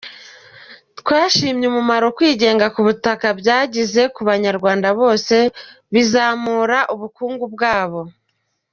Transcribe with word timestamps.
Twashimye 0.99 1.65
umumaro 1.71 2.05
kwigenga 2.17 2.65
ku 2.73 2.79
butaka 2.87 3.27
byagize 3.39 4.01
ku 4.13 4.21
banyarwanda 4.29 4.87
bose, 4.99 5.35
bizamura 5.93 6.79
ubukungu 6.93 7.45
bwabo. 7.55 8.01